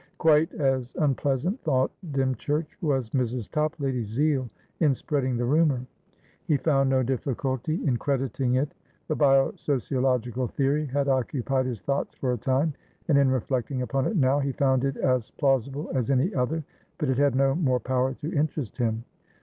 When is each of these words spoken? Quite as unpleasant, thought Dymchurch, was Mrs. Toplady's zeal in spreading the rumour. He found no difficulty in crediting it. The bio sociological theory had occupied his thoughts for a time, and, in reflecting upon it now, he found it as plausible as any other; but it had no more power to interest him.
Quite 0.17 0.51
as 0.55 0.95
unpleasant, 0.97 1.61
thought 1.61 1.91
Dymchurch, 2.13 2.75
was 2.81 3.11
Mrs. 3.11 3.47
Toplady's 3.51 4.07
zeal 4.09 4.49
in 4.79 4.95
spreading 4.95 5.37
the 5.37 5.45
rumour. 5.45 5.85
He 6.47 6.57
found 6.57 6.89
no 6.89 7.03
difficulty 7.03 7.85
in 7.85 7.97
crediting 7.97 8.55
it. 8.55 8.73
The 9.09 9.15
bio 9.15 9.51
sociological 9.57 10.47
theory 10.47 10.87
had 10.87 11.07
occupied 11.07 11.67
his 11.67 11.81
thoughts 11.81 12.15
for 12.15 12.33
a 12.33 12.37
time, 12.39 12.73
and, 13.09 13.17
in 13.19 13.29
reflecting 13.29 13.83
upon 13.83 14.07
it 14.07 14.17
now, 14.17 14.39
he 14.39 14.53
found 14.53 14.85
it 14.85 14.97
as 14.97 15.29
plausible 15.29 15.91
as 15.93 16.09
any 16.09 16.33
other; 16.33 16.63
but 16.97 17.07
it 17.07 17.19
had 17.19 17.35
no 17.35 17.53
more 17.53 17.79
power 17.79 18.15
to 18.15 18.33
interest 18.33 18.77
him. 18.77 19.03